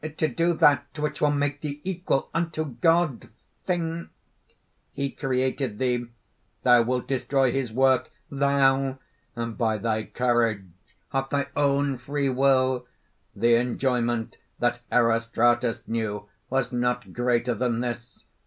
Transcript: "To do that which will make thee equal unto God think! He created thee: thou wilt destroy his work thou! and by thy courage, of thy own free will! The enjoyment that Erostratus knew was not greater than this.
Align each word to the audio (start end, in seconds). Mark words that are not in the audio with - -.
"To 0.17 0.27
do 0.27 0.55
that 0.55 0.97
which 0.97 1.21
will 1.21 1.29
make 1.29 1.61
thee 1.61 1.79
equal 1.83 2.31
unto 2.33 2.65
God 2.65 3.29
think! 3.67 4.09
He 4.93 5.11
created 5.11 5.77
thee: 5.77 6.07
thou 6.63 6.81
wilt 6.81 7.07
destroy 7.07 7.51
his 7.51 7.71
work 7.71 8.09
thou! 8.27 8.97
and 9.35 9.55
by 9.59 9.77
thy 9.77 10.05
courage, 10.05 10.65
of 11.11 11.29
thy 11.29 11.49
own 11.55 11.99
free 11.99 12.29
will! 12.29 12.87
The 13.35 13.53
enjoyment 13.53 14.37
that 14.57 14.79
Erostratus 14.91 15.87
knew 15.87 16.27
was 16.49 16.71
not 16.71 17.13
greater 17.13 17.53
than 17.53 17.81
this. 17.81 18.23